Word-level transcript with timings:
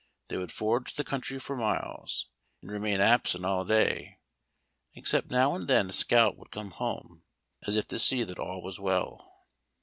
They 0.29 0.37
would 0.39 0.51
forage 0.51 0.95
the 0.95 1.03
country 1.03 1.37
for 1.39 1.55
miles, 1.55 2.25
and 2.59 2.71
remain 2.71 2.99
absent 2.99 3.45
all 3.45 3.63
day, 3.63 4.17
excepting 4.95 5.33
now 5.37 5.53
and 5.53 5.67
then 5.67 5.91
a 5.91 5.93
scout 5.93 6.35
would 6.37 6.49
come 6.49 6.71
home, 6.71 7.21
as 7.67 7.75
if 7.75 7.87
to 7.89 7.99
see 7.99 8.23
that 8.23 8.39
all 8.39 8.63
was 8.63 8.79
well. 8.79 9.43